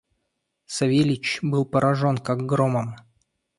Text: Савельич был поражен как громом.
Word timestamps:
Савельич 0.65 1.41
был 1.43 1.63
поражен 1.63 2.17
как 2.17 2.43
громом. 2.43 2.95